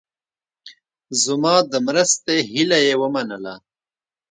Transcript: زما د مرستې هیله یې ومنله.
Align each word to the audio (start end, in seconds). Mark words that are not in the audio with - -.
زما 1.23 1.55
د 1.71 1.73
مرستې 1.87 2.35
هیله 2.49 2.77
یې 2.85 2.93
ومنله. 3.01 3.55